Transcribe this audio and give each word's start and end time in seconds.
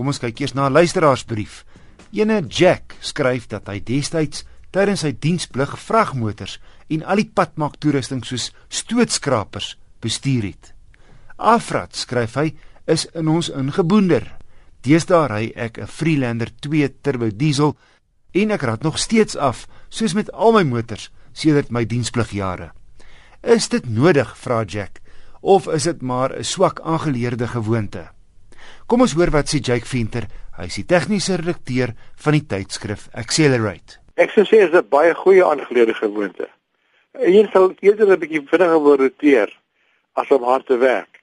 Kom 0.00 0.08
ons 0.08 0.16
kyk 0.16 0.38
eers 0.40 0.54
na 0.56 0.64
'n 0.64 0.72
luisteraarsbrief. 0.72 1.64
Ene 2.16 2.40
Jack 2.48 2.96
skryf 3.00 3.44
dat 3.52 3.68
hy 3.68 3.82
destyds 3.84 4.46
tydens 4.72 5.00
sy 5.04 5.12
diensplig 5.12 5.74
vragmotors 5.76 6.56
en 6.88 7.04
al 7.04 7.20
die 7.20 7.28
padmaak 7.28 7.76
toerusting 7.76 8.24
soos 8.24 8.48
stootskrapers 8.70 9.76
bestuur 10.00 10.42
het. 10.42 10.72
Afrat 11.36 11.92
skryf 11.96 12.34
hy 12.40 12.54
is 12.86 13.04
in 13.12 13.28
ons 13.28 13.50
ingeboender. 13.50 14.24
Deesdae 14.80 15.28
ry 15.28 15.52
ek 15.54 15.76
'n 15.78 15.86
Freelander 15.86 16.48
2 16.48 16.88
turbo 17.02 17.28
diesel 17.28 17.76
en 18.32 18.50
ek 18.50 18.62
raad 18.62 18.82
nog 18.82 18.96
steeds 18.98 19.36
af 19.36 19.68
soos 19.90 20.14
met 20.14 20.32
al 20.32 20.52
my 20.52 20.62
motors 20.62 21.10
sedert 21.34 21.70
my 21.70 21.84
dienspligjare. 21.84 22.72
Is 23.42 23.68
dit 23.68 23.84
nodig, 23.84 24.36
vra 24.36 24.64
Jack, 24.64 25.02
of 25.42 25.68
is 25.68 25.82
dit 25.82 26.00
maar 26.00 26.32
'n 26.38 26.44
swak 26.44 26.80
aangeleerde 26.80 27.48
gewoonte? 27.48 28.08
Kom 28.86 29.00
ons 29.00 29.14
hoor 29.14 29.30
wat 29.30 29.48
sê 29.48 29.60
Jake 29.60 29.86
Venter, 29.86 30.26
hy 30.56 30.66
is 30.66 30.74
die 30.74 30.86
tegniese 30.86 31.36
redakteur 31.36 31.94
van 32.16 32.32
die 32.32 32.46
tydskrif 32.46 33.08
Accelerate. 33.12 34.00
Ek 34.16 34.30
sou 34.34 34.44
sê 34.44 34.60
dit 34.60 34.72
is 34.72 34.80
'n 34.80 34.88
baie 34.88 35.14
goeie 35.14 35.44
aangeleerde 35.44 35.94
gewoonte. 35.94 36.48
Een 37.14 37.48
sal 37.52 37.72
eerder 37.80 38.08
'n 38.10 38.20
bietjie 38.20 38.46
vinniger 38.46 38.82
wil 38.82 38.96
roteer 38.96 39.50
as 40.14 40.30
om 40.30 40.42
hard 40.42 40.66
te 40.66 40.76
werk. 40.76 41.22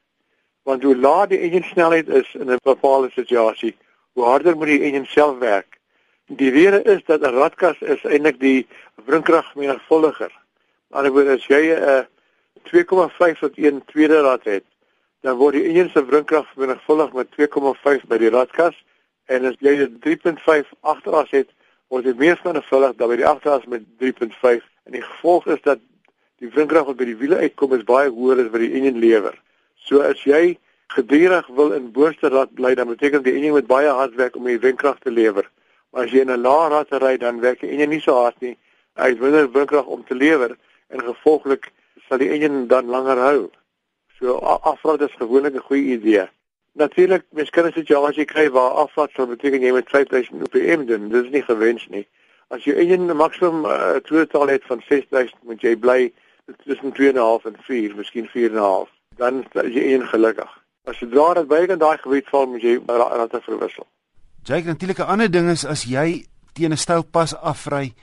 Want 0.64 0.84
hoe 0.84 0.95
laag 0.95 1.30
die 1.30 1.40
enjin 1.40 1.64
snelheid 1.64 2.08
is 2.08 2.36
in 2.36 2.50
'n 2.52 2.59
bepaalde 2.64 3.09
situasie, 3.12 3.76
hoe 4.14 4.26
harder 4.26 4.58
moet 4.58 4.67
die 4.67 4.84
enjin 4.84 5.06
self 5.06 5.38
werk. 5.40 5.78
Die 6.28 6.52
rede 6.52 6.84
is 6.84 7.04
dat 7.06 7.22
'n 7.22 7.36
radkas 7.36 7.80
is 7.81 8.04
eintlik 8.04 8.40
die 8.40 8.67
wrinkrag 9.06 9.56
menigvuldiger. 9.56 10.31
Aan 10.92 11.04
die 11.04 11.12
ander 11.12 11.12
woord 11.12 11.28
as 11.28 11.48
jy 11.48 11.73
'n 11.76 12.08
2,5 12.64 13.40
tot 13.40 13.58
1 13.58 13.86
tweede 13.86 14.22
rad 14.22 14.44
het, 14.44 14.64
dan 15.22 15.38
word 15.38 15.58
die 15.58 15.66
enjin 15.70 15.90
se 15.90 16.06
wrinkrag 16.06 16.50
menigvuldig 16.56 17.14
met 17.14 17.28
2,5 17.36 18.08
by 18.08 18.18
die 18.18 18.30
radkas 18.30 18.76
en 19.28 19.46
as 19.46 19.56
jy 19.59 19.76
'n 19.76 20.00
3.5 20.00 20.74
agteras 20.82 21.32
het, 21.32 21.50
word 21.90 22.04
dit 22.04 22.18
meer 22.18 22.40
menigvuldig 22.44 22.96
dan 22.96 23.09
by 23.09 23.16
die 23.16 23.28
agteras 23.28 23.66
met 23.66 23.84
3.5 24.00 24.64
en 24.86 24.92
die 24.92 25.02
gevolg 25.02 25.48
is 25.48 25.62
dat 25.62 25.80
die 26.40 26.50
wrinkrag 26.54 26.86
wat 26.86 26.98
by 26.98 27.06
die 27.06 27.18
wiele 27.18 27.38
uitkom 27.38 27.74
is 27.74 27.84
baie 27.84 28.09
hoër 28.09 28.46
as 28.46 28.52
wat 28.54 28.62
die 28.62 28.74
enjin 28.78 29.00
lewer. 29.02 29.36
So 29.76 30.02
as 30.06 30.22
jy 30.24 30.58
gedurig 30.94 31.48
wil 31.48 31.74
in 31.76 31.92
boonste 31.92 32.30
rad 32.30 32.54
bly, 32.54 32.76
dan 32.76 32.88
beteken 32.88 33.24
die 33.24 33.34
enjin 33.34 33.56
moet 33.56 33.68
baie 33.68 33.90
hard 33.90 34.16
werk 34.16 34.36
om 34.36 34.46
die 34.48 34.59
wrinkrag 34.59 35.00
te 35.04 35.12
lewer. 35.12 35.50
Maar 35.92 36.06
as 36.06 36.12
jy 36.12 36.22
in 36.22 36.31
'n 36.31 36.42
lae 36.42 36.70
rad 36.70 36.92
ry, 37.02 37.18
dan 37.18 37.42
werk 37.42 37.59
die 37.59 37.70
enjin 37.70 37.90
nie 37.90 38.02
so 38.02 38.14
hard 38.14 38.40
nie. 38.42 38.58
Hy 38.96 39.09
het 39.09 39.20
minder 39.20 39.52
wrinkrag 39.52 39.86
om 39.86 40.04
te 40.06 40.16
lewer 40.16 40.58
en 40.90 41.02
gevolglik 41.02 41.72
sal 42.08 42.18
die 42.18 42.30
enjin 42.30 42.68
dan 42.68 42.86
langer 42.86 43.18
hou. 43.18 43.52
So 44.20 44.38
afrat 44.42 45.02
is 45.02 45.14
gewoonlik 45.18 45.54
'n 45.54 45.68
goeie 45.70 45.94
idee. 45.98 46.28
Natuurlik, 46.72 47.23
mens 47.30 47.50
kan 47.50 47.66
'n 47.66 47.72
situasie 47.72 48.26
kry 48.26 48.50
waar 48.50 48.72
afrat 48.72 49.12
sal 49.12 49.28
beteken 49.28 49.62
jy 49.62 49.72
moet 49.72 49.90
5000 49.90 50.42
rpm 50.42 50.86
doen. 50.86 51.09
Dit 51.09 51.24
is 51.24 51.32
nie 51.32 51.42
gewens 51.42 51.88
nie. 51.88 52.08
As 52.48 52.64
jy 52.64 52.74
enjin 52.74 53.06
'n 53.06 53.16
maksimum 53.16 53.66
uh, 53.66 53.96
totaal 53.96 54.48
het 54.48 54.64
van 54.66 54.82
6000, 54.88 55.44
moet 55.44 55.62
jy 55.62 55.76
bly 55.76 56.14
tussen 56.66 56.92
2.5 56.94 57.46
en 57.46 57.56
4, 57.59 57.96
miskien 57.96 58.28
4.5. 58.28 58.90
Dan 59.16 59.46
is 59.54 59.74
jy 59.74 59.94
een 59.94 60.08
gelukkig. 60.08 60.50
As 60.84 61.00
jy 61.00 61.09
dra 61.09 61.34
dat 61.34 61.48
baie 61.48 61.68
kan 61.68 61.78
daai 61.78 61.98
gebied 61.98 62.30
val, 62.30 62.46
moet 62.48 62.62
jy 62.62 62.80
rate 62.88 63.42
verwissel. 63.42 63.88
Kan 64.44 64.66
natuurlik 64.66 65.00
'n 65.00 65.12
ander 65.14 65.31
ding 65.31 65.50
is 65.50 65.66
as 65.66 65.84
jy 65.84 66.26
teen 66.54 66.72
'n 66.72 66.78
styl 66.78 67.04
pas 67.04 67.36
afry, 67.36 67.94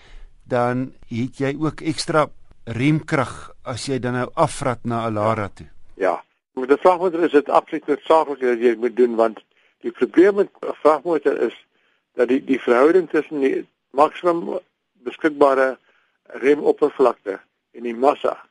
dan 0.46 0.92
het 1.08 1.38
jy 1.38 1.56
ook 1.58 1.80
ekstra 1.80 2.28
remkrag 2.64 3.50
as 3.62 3.86
jy 3.86 3.98
dan 3.98 4.12
nou 4.12 4.28
afrat 4.34 4.84
na 4.84 5.06
'n 5.08 5.14
Lara 5.14 5.48
toe. 5.48 5.73
Ja. 5.94 6.24
Met 6.52 6.70
'n 6.70 6.76
vragmotor 6.76 7.22
is 7.22 7.30
dit 7.30 7.48
absoluut 7.48 7.86
noodsaaklik 7.86 8.40
dat 8.40 8.58
jy 8.58 8.74
moet 8.78 8.96
doen 8.96 9.14
want 9.14 9.44
die 9.80 9.90
probleem 9.90 10.34
met 10.34 10.48
'n 10.60 10.74
vragmotor 10.74 11.40
is 11.40 11.66
dat 12.14 12.28
die 12.28 12.44
die 12.44 12.60
verhouding 12.60 13.10
tussen 13.10 13.40
die 13.40 13.68
maksimum 13.90 14.58
beskikbare 14.92 15.78
remoppervlakte 16.22 17.40
en 17.70 17.82
die 17.82 17.94
massa 17.94 18.44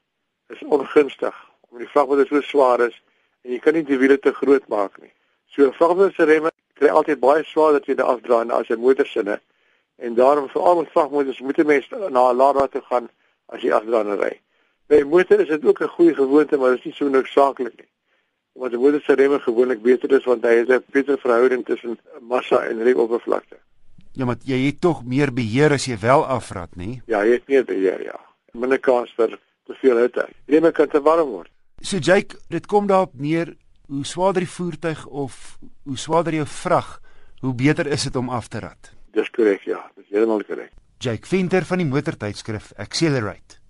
is 0.48 0.64
ongunstig 0.64 1.36
omdat 1.62 1.86
die 1.86 1.92
vragmotor 1.92 2.28
so 2.28 2.42
swaar 2.42 2.80
is 2.80 3.02
en 3.42 3.52
jy 3.52 3.60
kan 3.60 3.74
nie 3.74 3.84
die 3.84 3.98
wiele 3.98 4.20
te 4.20 4.34
groot 4.34 4.68
maak 4.68 5.02
nie. 5.02 5.14
So 5.46 5.66
'n 5.66 5.74
vragmotor 5.74 6.14
se 6.14 6.24
remme 6.24 6.52
kry 6.74 6.88
altyd 6.88 7.20
baie 7.20 7.44
swaar 7.44 7.72
dat 7.72 7.86
jy 7.86 7.96
dit 7.96 8.06
afdraai 8.06 8.52
as 8.52 8.68
jy 8.68 8.76
motorsinne 8.76 9.40
en 9.96 10.16
daarom 10.16 10.50
veral 10.50 10.82
met 10.82 10.92
vragmotors 10.92 11.40
moet 11.40 11.58
jy 11.58 11.64
mens 11.64 11.90
na 11.90 12.30
'n 12.32 12.38
Lara 12.38 12.68
toe 12.68 12.82
gaan 12.82 13.10
as 13.46 13.62
jy 13.62 13.72
afdraai. 13.72 14.43
By 14.94 15.02
motor 15.10 15.40
is 15.42 15.50
dit 15.50 15.66
ook 15.66 15.80
'n 15.82 15.88
goeie 15.88 16.14
gewoonte, 16.14 16.58
maar 16.58 16.70
dit 16.70 16.80
is 16.80 16.86
nie 16.86 16.94
so 16.94 17.10
noodsaaklik 17.10 17.76
nie. 17.78 17.90
Want 18.54 18.72
die 18.72 18.80
motor 18.80 19.02
se 19.02 19.14
remme 19.14 19.40
gewoonlik 19.40 19.82
beter 19.82 20.12
is 20.12 20.26
want 20.26 20.44
hy 20.44 20.56
het 20.56 20.70
'n 20.70 20.84
beter 20.92 21.18
verhouding 21.18 21.66
tussen 21.66 21.98
massa 22.22 22.64
en 22.64 22.84
remoppervlakte. 22.84 23.58
Ja, 24.12 24.26
maar 24.26 24.36
jy 24.44 24.66
het 24.66 24.82
tog 24.82 25.04
meer 25.04 25.34
beheer 25.34 25.72
as 25.72 25.86
jy 25.86 25.98
wel 26.00 26.26
afrat, 26.26 26.70
nê? 26.76 27.02
Ja, 27.06 27.26
jy 27.26 27.32
het 27.32 27.48
meer 27.48 27.66
beheer, 27.66 28.04
ja. 28.04 28.20
Minder 28.52 28.80
kans 28.80 29.14
vir 29.16 29.40
te 29.66 29.74
veel 29.74 29.98
hitte. 29.98 30.28
Remme 30.46 30.72
kan 30.72 30.88
te 30.88 31.02
warm 31.02 31.30
word. 31.30 31.50
So 31.82 31.98
Jake, 31.98 32.38
dit 32.50 32.66
kom 32.66 32.88
daarop 32.88 33.14
neer 33.14 33.56
hoe 33.88 34.06
swaarder 34.06 34.42
die 34.42 34.52
voertuig 34.52 35.06
of 35.06 35.58
hoe 35.84 35.98
swaarder 35.98 36.34
jou 36.34 36.48
vrag, 36.48 37.02
hoe 37.40 37.54
beter 37.54 37.88
is 37.88 38.04
dit 38.04 38.16
om 38.16 38.30
af 38.30 38.48
te 38.48 38.60
rat. 38.60 38.94
Dis 39.12 39.30
korrek, 39.30 39.62
ja. 39.62 39.92
Dis 39.96 40.06
heeltemal 40.10 40.44
korrek. 40.44 40.72
Jake 40.98 41.28
Venter 41.28 41.66
van 41.66 41.78
die 41.78 41.88
motortydskrif 41.88 42.72
Accelerate. 42.76 43.63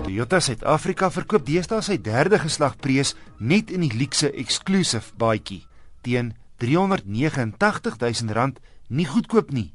Toyota 0.04 0.40
Suid-Afrika 0.40 1.10
verkoop 1.10 1.46
deesdae 1.48 1.82
sy 1.82 2.02
derde 2.04 2.40
geslag 2.44 2.76
Prius 2.78 3.16
net 3.40 3.72
in 3.72 3.82
die 3.82 3.98
luxe 3.98 4.30
exclusive 4.30 5.12
baadjie 5.18 5.66
teen 6.04 6.34
R389 6.64 8.04
000 8.04 8.54
nie 8.90 9.08
goedkoop 9.08 9.52
nie 9.52 9.74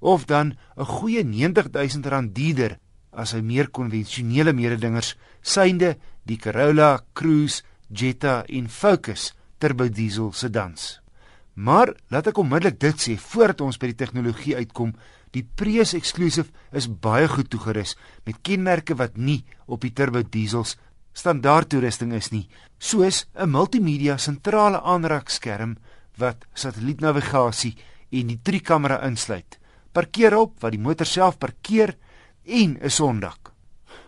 of 0.00 0.24
dan 0.24 0.56
'n 0.76 0.84
goeie 0.84 1.22
R90 1.22 1.70
000 1.70 2.32
duurder 2.32 2.78
as 3.12 3.32
hy 3.32 3.40
meer 3.40 3.70
konvensionele 3.70 4.52
mededingers 4.52 5.16
synde 5.42 5.96
die 6.24 6.38
Corolla, 6.38 7.04
Cruise 7.12 7.62
Jetta 7.88 8.44
en 8.48 8.68
Focus 8.68 9.32
turbo 9.58 9.88
diesel 9.88 10.32
sedans. 10.32 11.00
Maar 11.54 11.94
laat 12.12 12.26
ek 12.28 12.38
onmiddellik 12.38 12.80
dit 12.82 12.98
sê 13.00 13.14
voordat 13.16 13.62
ons 13.64 13.78
by 13.80 13.92
die 13.92 14.00
tegnologie 14.02 14.56
uitkom, 14.58 14.92
die 15.32 15.44
Prius 15.44 15.94
Exclusive 15.96 16.52
is 16.72 16.88
baie 16.88 17.28
goed 17.28 17.48
toegerus 17.52 17.94
met 18.26 18.42
kenmerke 18.44 18.96
wat 18.98 19.16
nie 19.16 19.44
op 19.66 19.80
die 19.84 19.92
turbo 19.96 20.22
diesels 20.22 20.76
standaard 21.16 21.70
toerusting 21.72 22.12
is 22.12 22.30
nie, 22.32 22.48
soos 22.78 23.24
'n 23.34 23.48
multimedia 23.48 24.18
sentrale 24.18 24.80
aanraakskerm 24.82 25.76
wat 26.18 26.44
satellietnavigasie 26.54 27.76
en 28.10 28.26
die 28.26 28.40
driekamera 28.42 29.00
insluit. 29.06 29.58
Parkeerhulp 29.92 30.60
wat 30.60 30.72
die 30.72 30.80
motor 30.80 31.06
self 31.06 31.38
parkeer 31.38 31.96
en 32.44 32.78
'n 32.82 32.90
sondak. 32.90 33.55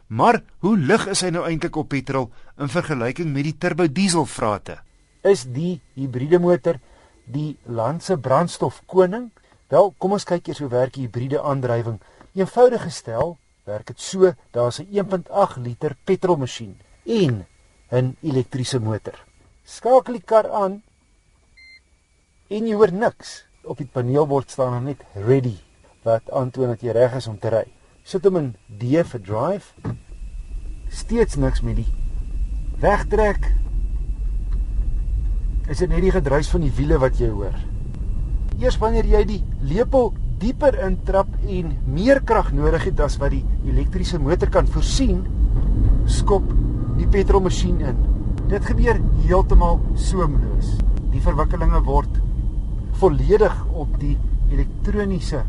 Maar 0.08 0.40
hoe 0.64 0.76
lig 0.78 1.04
is 1.12 1.20
hy 1.20 1.28
nou 1.34 1.42
eintlik 1.44 1.76
op 1.76 1.90
petrol 1.92 2.30
in 2.56 2.70
vergelyking 2.72 3.28
met 3.28 3.44
die 3.44 3.56
turbo 3.60 3.84
diesel 3.92 4.24
vrate? 4.24 4.78
Is 5.20 5.44
die 5.52 5.82
hibriede 5.98 6.40
motor 6.40 6.78
die 7.28 7.58
land 7.68 8.02
se 8.06 8.16
brandstof 8.16 8.80
koning? 8.88 9.28
Wel, 9.68 9.92
kom 10.00 10.16
ons 10.16 10.24
kyk 10.24 10.48
eers 10.48 10.62
hoe 10.64 10.70
werk 10.72 10.96
die 10.96 11.04
hibriede 11.04 11.42
aandrywing. 11.44 12.00
Eenvoudig 12.32 12.86
gestel, 12.88 13.36
werk 13.68 13.92
dit 13.92 14.00
so: 14.00 14.32
daar's 14.56 14.80
'n 14.80 14.88
1.8 14.96 15.60
liter 15.60 15.96
petrolmasjien 16.04 16.78
en 17.04 17.46
'n 17.92 18.16
elektriese 18.22 18.80
motor. 18.80 19.16
Skakel 19.64 20.14
die 20.14 20.24
kar 20.24 20.48
aan 20.48 20.82
en 22.48 22.66
jy 22.66 22.74
hoor 22.74 22.92
niks. 22.92 23.44
Op 23.64 23.76
die 23.76 23.90
paneelbord 23.92 24.50
staan 24.50 24.72
dan 24.72 24.84
net 24.84 25.04
ready 25.14 25.58
wat 26.02 26.30
aantoon 26.30 26.68
dat 26.68 26.80
jy 26.80 26.92
reg 26.92 27.14
is 27.14 27.26
om 27.26 27.38
te 27.38 27.48
ry 27.48 27.68
sit 28.08 28.24
hom 28.24 28.38
in 28.40 28.52
D 28.80 29.02
vir 29.04 29.20
drive. 29.20 29.96
Steeds 30.88 31.36
niks 31.36 31.60
met 31.64 31.76
die 31.76 31.88
wegtrek. 32.80 33.50
Is 35.68 35.82
dit 35.82 35.90
net 35.90 36.00
die 36.00 36.14
gedruis 36.14 36.48
van 36.48 36.64
die 36.64 36.72
wiele 36.76 36.98
wat 37.02 37.18
jy 37.20 37.28
hoor? 37.32 37.56
Eers 38.58 38.78
wanneer 38.80 39.06
jy 39.06 39.20
die 39.28 39.40
lepel 39.68 40.14
dieper 40.40 40.78
intrap 40.86 41.28
en 41.44 41.74
meer 41.90 42.22
krag 42.26 42.52
nodig 42.56 42.88
het 42.88 43.02
as 43.04 43.18
wat 43.20 43.34
die 43.34 43.44
elektriese 43.68 44.20
motor 44.22 44.50
kan 44.54 44.70
voorsien, 44.70 45.24
skop 46.08 46.46
die 46.98 47.08
petrolmasjien 47.10 47.82
in. 47.84 48.00
Dit 48.48 48.64
gebeur 48.64 48.96
heeltemal 49.26 49.82
soemloos. 49.98 50.72
Die 51.12 51.20
verwikkelinge 51.24 51.82
word 51.84 52.16
volledig 52.98 53.54
op 53.76 53.92
die 54.00 54.16
elektroniese 54.48 55.44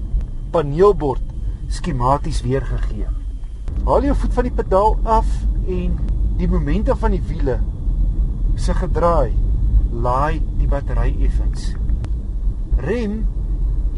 paneelbord 0.53 1.24
skematies 1.71 2.44
weergegee. 2.44 3.07
Haal 3.86 4.08
jou 4.10 4.16
voet 4.22 4.34
van 4.34 4.48
die 4.48 4.56
pedaal 4.56 4.98
af 5.04 5.28
en 5.68 5.98
die 6.40 6.48
momente 6.48 6.96
van 6.96 7.12
die 7.16 7.24
wiele 7.30 7.60
se 8.60 8.74
gedraai 8.76 9.34
laai 9.92 10.40
die 10.60 10.68
battery 10.70 11.14
effens. 11.26 11.72
Rem 12.86 13.22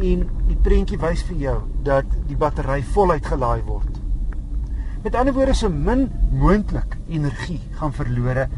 en 0.02 0.24
die 0.48 0.58
prentjie 0.64 0.98
wys 1.02 1.22
vir 1.28 1.42
jou 1.46 1.56
dat 1.86 2.08
die 2.28 2.38
battery 2.38 2.80
voluit 2.94 3.26
gelaai 3.26 3.62
word. 3.66 4.00
Met 5.02 5.18
ander 5.18 5.34
woorde 5.34 5.54
so 5.58 5.68
min 5.68 6.08
moontlik 6.30 6.96
energie 7.10 7.60
gaan 7.78 7.94
verlore 7.94 8.48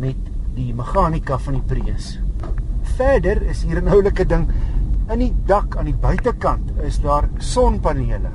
met 0.00 0.28
die 0.56 0.72
meganika 0.74 1.38
van 1.38 1.58
die 1.60 1.66
Prius. 1.72 2.18
Verder 2.96 3.42
is 3.42 3.62
hier 3.62 3.80
'n 3.80 3.88
oulike 3.88 4.24
ding 4.26 4.48
in 5.10 5.18
die 5.18 5.34
dak 5.46 5.76
aan 5.76 5.84
die 5.84 6.00
buitekant 6.00 6.70
is 6.86 7.00
daar 7.00 7.28
sonpanele. 7.38 8.30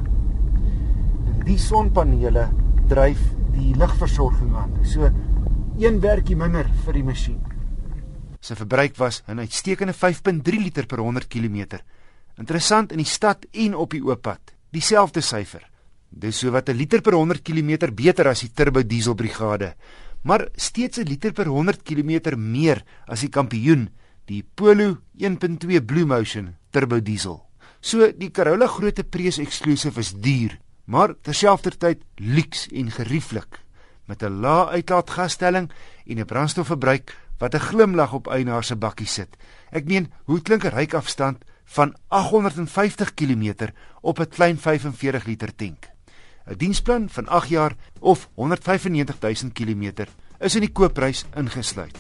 Die 1.45 1.59
sonpanele 1.61 2.47
dryf 2.89 3.19
die 3.53 3.75
ligversorging 3.77 4.55
aan. 4.57 4.71
So 4.81 5.05
een 5.77 5.99
werkie 6.01 6.35
minder 6.35 6.65
vir 6.85 6.97
die 6.97 7.03
masjien. 7.05 7.37
Sy 8.41 8.55
verbruik 8.57 8.97
was 8.97 9.21
'n 9.27 9.39
uitstekende 9.39 9.93
5.3 9.93 10.57
liter 10.57 10.85
per 10.85 10.99
100 10.99 11.27
km. 11.27 11.79
Interessant 12.37 12.91
in 12.91 12.97
die 12.97 13.05
stad 13.05 13.45
en 13.51 13.75
op 13.75 13.91
die 13.91 14.01
oop 14.01 14.21
pad, 14.21 14.53
dieselfde 14.71 15.21
syfer. 15.21 15.61
Dis 16.09 16.39
so 16.39 16.51
wat 16.51 16.69
'n 16.69 16.77
liter 16.77 17.01
per 17.01 17.13
100 17.13 17.43
km 17.43 17.93
beter 17.93 18.27
as 18.27 18.41
die 18.41 18.51
turbo 18.51 18.83
diesel 18.83 19.15
brigade, 19.15 19.75
maar 20.23 20.49
steeds 20.55 20.97
'n 20.97 21.07
liter 21.07 21.31
per 21.31 21.45
100 21.45 21.83
km 21.83 22.37
meer 22.37 22.83
as 23.07 23.21
die 23.21 23.29
kampioen, 23.29 23.89
die 24.25 24.43
Polo 24.43 24.97
1.2 25.17 25.81
Blue 25.81 26.05
Motion 26.05 26.55
turbo 26.71 26.99
diesel. 26.99 27.41
So 27.81 28.11
die 28.11 28.31
Corolla 28.31 28.67
Groote 28.67 29.03
Prees 29.03 29.37
Exclusive 29.37 29.99
is 29.99 30.13
duur, 30.13 30.57
maar 30.85 31.13
terselfdertyd 31.21 32.03
lyks 32.15 32.67
en 32.67 32.91
gerieflik 32.91 33.61
met 34.05 34.23
'n 34.23 34.39
lae 34.39 34.67
uitlaatgasstelling 34.67 35.71
en 36.05 36.19
'n 36.19 36.25
brandstofverbruik 36.25 37.17
wat 37.37 37.53
'n 37.53 37.59
glimlag 37.59 38.13
op 38.13 38.27
eienaar 38.27 38.63
se 38.63 38.75
bakkie 38.75 39.07
sit. 39.07 39.37
Ek 39.71 39.85
meen, 39.85 40.11
hoe 40.25 40.41
klink 40.41 40.63
'n 40.63 40.75
ryk 40.75 40.93
afstand 40.93 41.43
van 41.65 41.95
850 42.07 43.13
km 43.13 43.73
op 44.01 44.19
'n 44.19 44.29
klein 44.29 44.57
45 44.57 45.25
liter 45.25 45.55
tank? 45.55 45.89
'n 46.45 46.57
Diensplan 46.57 47.09
van 47.09 47.27
8 47.27 47.49
jaar 47.49 47.75
of 47.99 48.29
195000 48.35 49.53
km 49.53 50.05
is 50.39 50.55
in 50.55 50.61
die 50.61 50.71
koopprys 50.71 51.25
ingesluit. 51.35 51.97